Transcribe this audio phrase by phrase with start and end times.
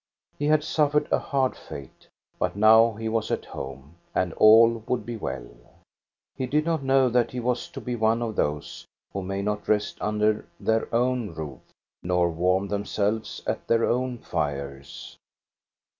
[0.39, 2.07] He had suffered a hard fate;
[2.39, 5.45] but now he was at home, and all would be well.
[6.35, 9.67] He did not know that he was to be one of those who may not
[9.67, 11.59] rest under their own roof,
[12.01, 15.17] nor warm themselves at their own fires.